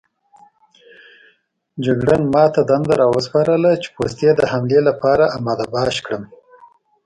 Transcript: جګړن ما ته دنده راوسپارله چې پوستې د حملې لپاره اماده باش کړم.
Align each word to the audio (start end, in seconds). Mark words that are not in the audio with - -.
جګړن 1.85 2.21
ما 2.33 2.45
ته 2.53 2.61
دنده 2.69 2.93
راوسپارله 3.01 3.71
چې 3.81 3.89
پوستې 3.95 4.29
د 4.35 4.41
حملې 4.51 4.79
لپاره 4.89 5.25
اماده 5.37 5.65
باش 5.73 5.95
کړم. 6.05 6.23